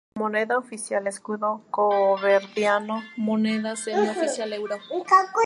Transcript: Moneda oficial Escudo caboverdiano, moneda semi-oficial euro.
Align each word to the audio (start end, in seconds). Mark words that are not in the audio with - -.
Moneda 0.15 0.57
oficial 0.57 1.05
Escudo 1.05 1.49
caboverdiano, 1.73 2.95
moneda 3.27 3.71
semi-oficial 3.83 4.51
euro. 4.59 4.77